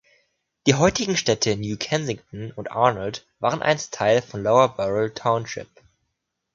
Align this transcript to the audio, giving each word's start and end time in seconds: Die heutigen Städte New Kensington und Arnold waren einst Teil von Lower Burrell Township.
Die 0.65 0.73
heutigen 0.73 1.15
Städte 1.15 1.55
New 1.55 1.77
Kensington 1.77 2.51
und 2.53 2.71
Arnold 2.71 3.27
waren 3.39 3.61
einst 3.61 3.93
Teil 3.93 4.23
von 4.23 4.41
Lower 4.41 4.69
Burrell 4.75 5.11
Township. 5.13 5.67